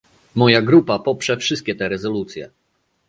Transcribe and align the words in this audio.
Moja 0.35 0.61
grupa 0.61 0.99
poprze 0.99 1.37
wszystkie 1.37 1.75
te 1.75 1.89
rezolucje 1.89 2.49